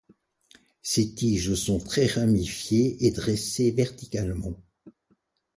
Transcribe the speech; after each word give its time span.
Ses 0.81 1.13
tiges 1.13 1.53
sont 1.53 1.77
très 1.77 2.07
ramifiées 2.07 3.05
et 3.05 3.11
dressées 3.11 3.69
verticalement. 3.69 4.57